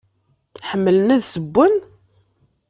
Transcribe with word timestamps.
Ḥemmlen 0.69 1.13
ad 1.15 1.21
ssewwen? 1.25 1.75